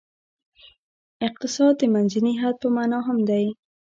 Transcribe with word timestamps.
اقتصاد 1.27 1.73
د 1.81 1.83
منځني 1.93 2.33
حد 2.41 2.55
په 2.63 2.67
معنا 2.75 2.99
هم 3.07 3.17
دی. 3.29 3.45